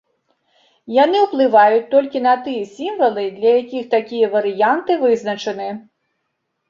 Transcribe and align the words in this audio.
Яны 1.03 1.17
ўплываюць 1.25 1.83
толькі 1.91 2.23
на 2.27 2.33
тыя 2.47 2.63
сімвалы, 2.79 3.27
для 3.37 3.51
якіх 3.61 3.83
такія 3.95 4.33
варыянты 4.35 5.01
вызначаны. 5.07 5.69